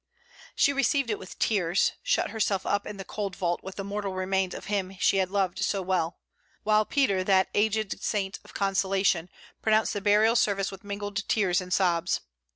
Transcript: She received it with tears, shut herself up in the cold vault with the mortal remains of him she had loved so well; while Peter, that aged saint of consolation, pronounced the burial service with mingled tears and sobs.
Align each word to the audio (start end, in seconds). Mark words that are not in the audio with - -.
She 0.55 0.73
received 0.73 1.11
it 1.11 1.19
with 1.19 1.37
tears, 1.37 1.91
shut 2.01 2.31
herself 2.31 2.65
up 2.65 2.87
in 2.87 2.97
the 2.97 3.05
cold 3.05 3.35
vault 3.35 3.59
with 3.61 3.75
the 3.75 3.83
mortal 3.83 4.13
remains 4.15 4.55
of 4.55 4.65
him 4.65 4.97
she 4.99 5.17
had 5.17 5.29
loved 5.29 5.59
so 5.59 5.83
well; 5.83 6.17
while 6.63 6.85
Peter, 6.85 7.23
that 7.23 7.49
aged 7.53 8.01
saint 8.01 8.39
of 8.43 8.55
consolation, 8.55 9.29
pronounced 9.61 9.93
the 9.93 10.01
burial 10.01 10.35
service 10.35 10.71
with 10.71 10.83
mingled 10.83 11.29
tears 11.29 11.61
and 11.61 11.71
sobs. 11.71 12.21